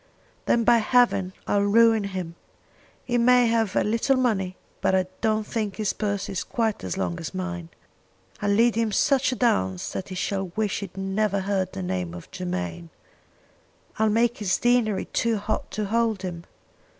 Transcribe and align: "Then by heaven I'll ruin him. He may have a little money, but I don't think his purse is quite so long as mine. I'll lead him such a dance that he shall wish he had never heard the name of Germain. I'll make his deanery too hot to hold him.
"Then 0.47 0.63
by 0.63 0.79
heaven 0.79 1.31
I'll 1.45 1.61
ruin 1.61 2.05
him. 2.05 2.33
He 3.05 3.19
may 3.19 3.45
have 3.45 3.75
a 3.75 3.83
little 3.83 4.15
money, 4.17 4.57
but 4.81 4.95
I 4.95 5.05
don't 5.21 5.45
think 5.45 5.75
his 5.75 5.93
purse 5.93 6.27
is 6.27 6.43
quite 6.43 6.81
so 6.81 6.99
long 6.99 7.19
as 7.19 7.35
mine. 7.35 7.69
I'll 8.41 8.49
lead 8.49 8.73
him 8.73 8.91
such 8.91 9.31
a 9.31 9.35
dance 9.35 9.91
that 9.91 10.09
he 10.09 10.15
shall 10.15 10.47
wish 10.55 10.79
he 10.79 10.87
had 10.87 10.97
never 10.97 11.41
heard 11.41 11.73
the 11.73 11.83
name 11.83 12.15
of 12.15 12.31
Germain. 12.31 12.89
I'll 13.99 14.09
make 14.09 14.39
his 14.39 14.57
deanery 14.57 15.05
too 15.05 15.37
hot 15.37 15.69
to 15.73 15.85
hold 15.85 16.23
him. 16.23 16.45